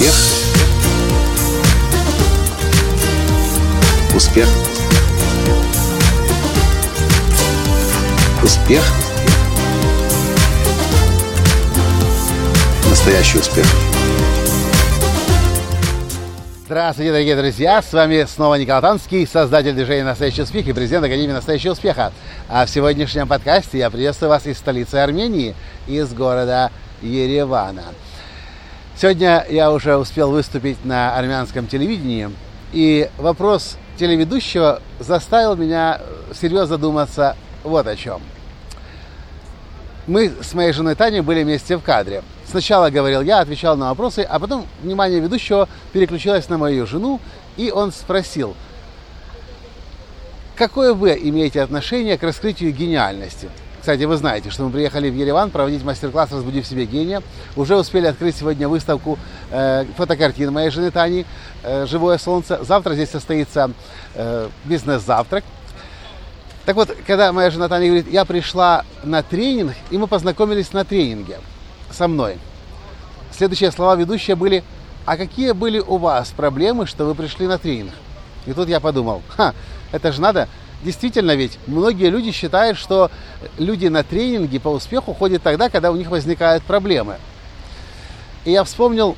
[0.00, 0.14] Успех.
[4.14, 4.48] Успех.
[8.42, 8.82] Успех.
[12.88, 13.66] Настоящий успех.
[16.64, 17.82] Здравствуйте, дорогие друзья!
[17.82, 22.10] С вами снова Николай Танский, создатель движения «Настоящий успех» и президент Академии «Настоящего успеха».
[22.48, 25.54] А в сегодняшнем подкасте я приветствую вас из столицы Армении,
[25.86, 26.70] из города
[27.02, 27.84] Еревана.
[29.00, 32.28] Сегодня я уже успел выступить на армянском телевидении,
[32.74, 36.02] и вопрос телеведущего заставил меня
[36.38, 38.20] серьезно задуматься вот о чем.
[40.06, 42.22] Мы с моей женой Таней были вместе в кадре.
[42.46, 47.20] Сначала говорил я, отвечал на вопросы, а потом внимание ведущего переключилось на мою жену,
[47.56, 48.54] и он спросил,
[50.56, 53.48] какое вы имеете отношение к раскрытию гениальности?
[53.80, 57.22] Кстати, вы знаете, что мы приехали в Ереван проводить мастер-класс «Разбуди в себе гения».
[57.56, 59.18] Уже успели открыть сегодня выставку
[59.50, 61.24] э, фотокартин моей жены Тани
[61.62, 62.62] э, «Живое солнце».
[62.62, 63.70] Завтра здесь состоится
[64.14, 65.44] э, бизнес-завтрак.
[66.66, 70.84] Так вот, когда моя жена Таня говорит, я пришла на тренинг, и мы познакомились на
[70.84, 71.38] тренинге
[71.90, 72.36] со мной.
[73.32, 74.62] Следующие слова ведущие были,
[75.06, 77.92] а какие были у вас проблемы, что вы пришли на тренинг?
[78.44, 79.54] И тут я подумал, ха,
[79.90, 80.48] это же надо
[80.82, 83.10] Действительно ведь, многие люди считают, что
[83.58, 87.16] люди на тренинги по успеху ходят тогда, когда у них возникают проблемы.
[88.46, 89.14] И я вспомнил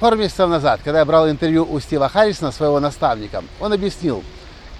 [0.00, 4.24] пару месяцев назад, когда я брал интервью у Стива Харрисона, своего наставника, он объяснил,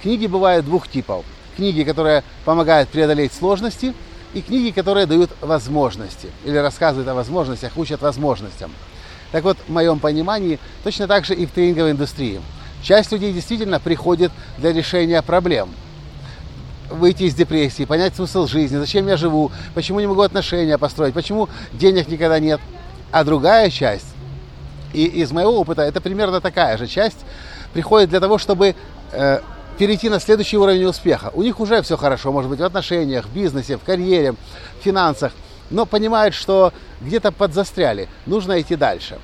[0.02, 1.24] книги бывают двух типов.
[1.54, 3.94] Книги, которые помогают преодолеть сложности,
[4.34, 8.72] и книги, которые дают возможности, или рассказывают о возможностях, учат возможностям.
[9.30, 12.40] Так вот, в моем понимании, точно так же и в тренинговой индустрии–
[12.82, 15.70] Часть людей действительно приходит для решения проблем.
[16.90, 21.48] Выйти из депрессии, понять смысл жизни, зачем я живу, почему не могу отношения построить, почему
[21.72, 22.60] денег никогда нет.
[23.12, 24.08] А другая часть,
[24.92, 27.18] и из моего опыта это примерно такая же часть,
[27.72, 28.74] приходит для того, чтобы
[29.12, 29.40] э,
[29.78, 31.30] перейти на следующий уровень успеха.
[31.32, 35.32] У них уже все хорошо, может быть, в отношениях, в бизнесе, в карьере, в финансах,
[35.70, 39.18] но понимают, что где-то подзастряли, нужно идти дальше.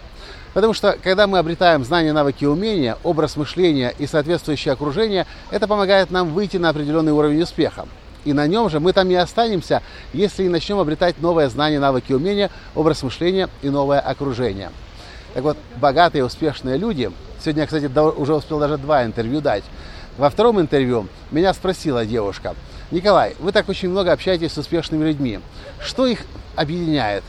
[0.55, 6.11] Потому что, когда мы обретаем знания, навыки, умения, образ мышления и соответствующее окружение, это помогает
[6.11, 7.87] нам выйти на определенный уровень успеха.
[8.25, 9.83] И на нем же мы там и останемся,
[10.13, 14.71] если и начнем обретать новые знания, навыки, умения, образ мышления и новое окружение.
[15.35, 17.11] Так вот, богатые, успешные люди,
[17.41, 17.87] сегодня я, кстати,
[18.19, 19.65] уже успел даже два интервью дать.
[20.17, 22.57] Во втором интервью меня спросила девушка,
[22.91, 25.41] Николай, вы так очень много общаетесь с успешными людьми,
[25.81, 26.21] что их
[26.57, 27.23] объединяет?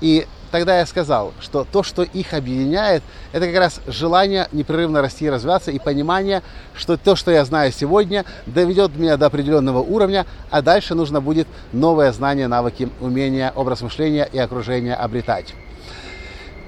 [0.00, 3.02] И тогда я сказал, что то, что их объединяет,
[3.32, 6.42] это как раз желание непрерывно расти и развиваться и понимание,
[6.74, 11.46] что то, что я знаю сегодня, доведет меня до определенного уровня, а дальше нужно будет
[11.72, 15.54] новое знание, навыки, умения, образ мышления и окружение обретать.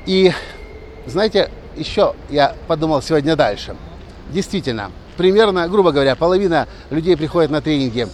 [0.06, 0.32] И,
[1.06, 3.76] знаете, еще я подумал сегодня дальше.
[4.31, 8.09] Действительно, примерно, грубо говоря, половина людей приходит на тренинги,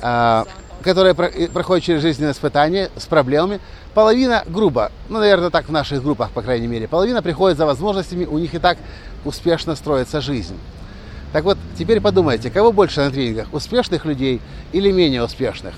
[0.00, 0.44] а,
[0.82, 3.60] которые проходят через жизненные испытания с проблемами,
[3.94, 8.24] половина грубо, ну, наверное, так в наших группах, по крайней мере, половина приходит за возможностями,
[8.24, 8.78] у них и так
[9.24, 10.56] успешно строится жизнь.
[11.32, 14.40] Так вот, теперь подумайте, кого больше на тренингах, успешных людей
[14.72, 15.74] или менее успешных?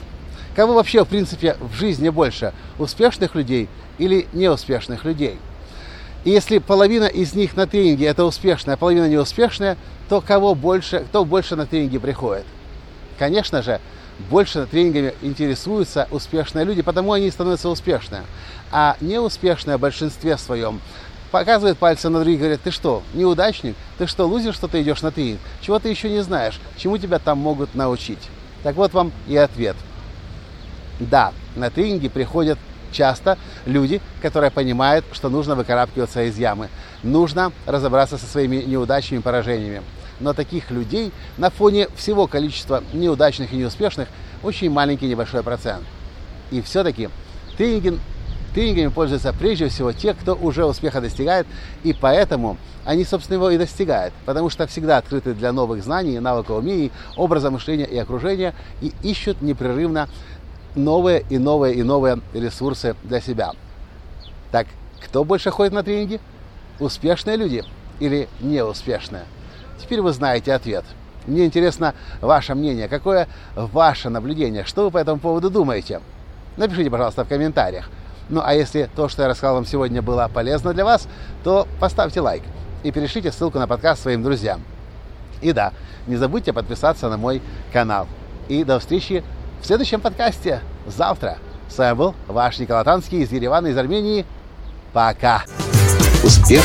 [0.55, 3.69] Кого вообще, в принципе, в жизни больше, успешных людей
[3.99, 5.39] или неуспешных людей?
[6.25, 9.77] И если половина из них на тренинге это успешная, а половина неуспешная,
[10.09, 12.44] то кого больше, кто больше на тренинги приходит?
[13.19, 13.81] Конечно же,
[14.29, 18.25] больше тренингами интересуются успешные люди, потому они становятся успешными.
[18.71, 20.81] А неуспешные в большинстве своем
[21.31, 23.77] показывают пальцем на других и говорят, ты что, неудачник?
[23.99, 25.41] Ты что, лузер, что ты идешь на тренинг?
[25.61, 26.61] Чего ты еще не знаешь?
[26.77, 28.19] Чему тебя там могут научить?
[28.63, 29.77] Так вот вам и ответ.
[30.99, 32.59] Да, на тренинги приходят
[32.93, 36.69] часто люди, которые понимают, что нужно выкарабкиваться из ямы.
[37.03, 39.83] Нужно разобраться со своими неудачами и поражениями
[40.21, 44.09] но таких людей на фоне всего количества неудачных и неуспешных
[44.43, 45.84] очень маленький небольшой процент.
[46.51, 47.09] И все-таки
[47.57, 47.99] тренинги,
[48.55, 51.47] тренингами пользуются прежде всего те, кто уже успеха достигает,
[51.83, 56.59] и поэтому они, собственно, его и достигают, потому что всегда открыты для новых знаний, навыков,
[56.59, 60.09] умений, образа мышления и окружения, и ищут непрерывно
[60.75, 63.53] новые и новые и новые ресурсы для себя.
[64.51, 64.66] Так,
[65.05, 66.21] кто больше ходит на тренинги?
[66.78, 67.65] Успешные люди
[67.99, 69.25] или неуспешные?
[69.80, 70.84] Теперь вы знаете ответ.
[71.27, 76.00] Мне интересно ваше мнение, какое ваше наблюдение, что вы по этому поводу думаете.
[76.56, 77.91] Напишите, пожалуйста, в комментариях.
[78.28, 81.09] Ну а если то, что я рассказал вам сегодня, было полезно для вас,
[81.42, 82.42] то поставьте лайк
[82.82, 84.62] и перешлите ссылку на подкаст своим друзьям.
[85.41, 85.72] И да,
[86.06, 87.42] не забудьте подписаться на мой
[87.72, 88.06] канал.
[88.48, 89.24] И до встречи
[89.60, 91.38] в следующем подкасте завтра.
[91.68, 94.27] С вами был ваш Николай Танский из Еревана, из Армении.
[94.92, 95.44] Пока!
[96.22, 96.65] Успех.